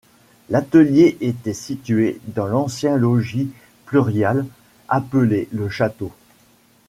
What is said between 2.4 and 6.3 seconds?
l'ancien logis prieural appelé le château.